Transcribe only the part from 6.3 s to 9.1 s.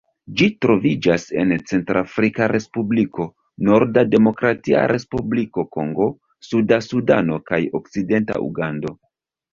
suda Sudano kaj okcidenta Ugando.